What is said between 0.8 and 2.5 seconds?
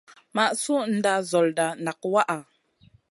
nda nzolda nak waʼha.